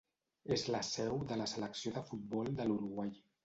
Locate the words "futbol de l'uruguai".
2.11-3.17